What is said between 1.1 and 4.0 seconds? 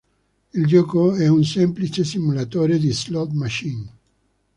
è un semplice simulatore di slot machine.